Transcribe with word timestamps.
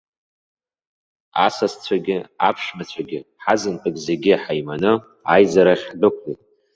Асасцәагьы 1.45 2.17
аԥшәмацәагьы 2.47 3.19
ҳазынтәык 3.43 3.95
зегьы 4.05 4.33
ҳаиманы 4.43 4.91
аизарахь 5.33 5.85
ҳдәықәлеит. 5.89 6.41